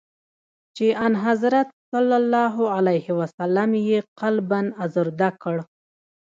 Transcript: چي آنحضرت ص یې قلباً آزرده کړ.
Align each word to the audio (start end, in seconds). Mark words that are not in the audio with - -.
چي 0.75 0.87
آنحضرت 1.07 1.67
ص 1.89 1.91
یې 3.89 3.99
قلباً 4.21 4.61
آزرده 4.83 5.29
کړ. 5.41 5.57